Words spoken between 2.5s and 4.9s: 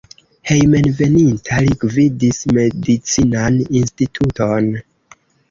medicinan instituton.